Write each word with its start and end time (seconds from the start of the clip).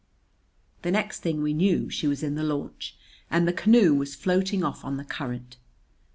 The 0.81 0.89
next 0.89 1.19
thing 1.19 1.43
we 1.43 1.53
knew 1.53 1.87
she 1.91 2.07
was 2.07 2.23
in 2.23 2.33
the 2.33 2.41
launch 2.41 2.95
and 3.29 3.47
the 3.47 3.53
canoe 3.53 3.93
was 3.93 4.15
floating 4.15 4.63
off 4.63 4.83
on 4.83 4.97
the 4.97 5.05
current. 5.05 5.57